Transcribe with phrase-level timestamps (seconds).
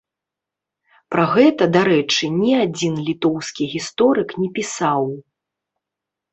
[1.15, 5.03] Пра гэта, дарэчы, ні адзін літоўскі гісторык не пісаў.